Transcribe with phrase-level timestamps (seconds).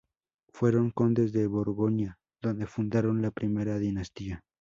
[0.51, 4.43] Fueron condes de Borgoña, donde fundaron la primera dinastía.